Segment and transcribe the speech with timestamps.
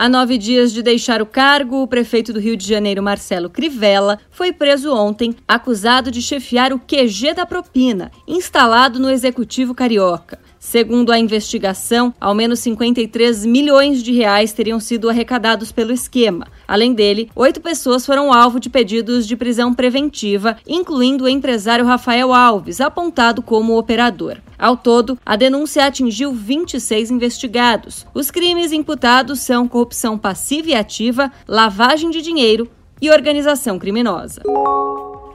[0.00, 4.18] Há nove dias de deixar o cargo, o prefeito do Rio de Janeiro, Marcelo Crivella,
[4.30, 10.38] foi preso ontem, acusado de chefiar o QG da propina, instalado no Executivo Carioca.
[10.58, 16.46] Segundo a investigação, ao menos 53 milhões de reais teriam sido arrecadados pelo esquema.
[16.66, 22.32] Além dele, oito pessoas foram alvo de pedidos de prisão preventiva, incluindo o empresário Rafael
[22.32, 24.38] Alves, apontado como operador.
[24.60, 28.06] Ao todo, a denúncia atingiu 26 investigados.
[28.12, 32.70] Os crimes imputados são corrupção passiva e ativa, lavagem de dinheiro
[33.00, 34.42] e organização criminosa.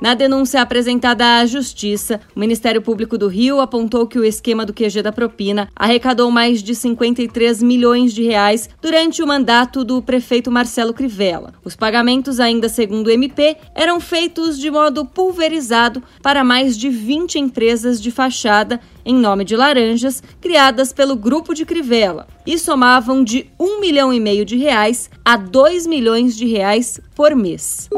[0.05, 4.72] Na denúncia apresentada à Justiça, o Ministério Público do Rio apontou que o esquema do
[4.72, 10.52] QG da propina arrecadou mais de 53 milhões de reais durante o mandato do prefeito
[10.52, 11.56] Marcelo Crivella.
[11.64, 17.40] Os pagamentos, ainda segundo o MP, eram feitos de modo pulverizado para mais de 20
[17.40, 23.50] empresas de fachada em nome de laranjas criadas pelo grupo de Crivella e somavam de
[23.59, 27.90] um milhão e meio de reais a 2 milhões de reais por mês.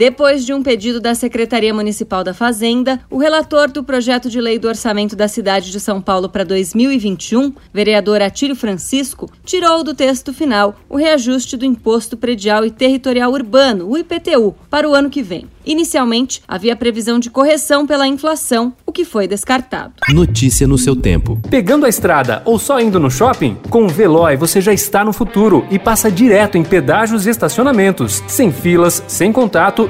[0.00, 4.58] Depois de um pedido da Secretaria Municipal da Fazenda, o relator do projeto de lei
[4.58, 10.32] do orçamento da cidade de São Paulo para 2021, vereador Atílio Francisco, tirou do texto
[10.32, 15.22] final o reajuste do Imposto Predial e Territorial Urbano, o IPTU, para o ano que
[15.22, 15.46] vem.
[15.66, 19.92] Inicialmente, havia previsão de correção pela inflação, o que foi descartado.
[20.08, 21.38] Notícia no seu tempo.
[21.50, 23.58] Pegando a estrada ou só indo no shopping?
[23.68, 28.24] Com o Veloy você já está no futuro e passa direto em pedágios e estacionamentos,
[28.26, 29.89] sem filas, sem contato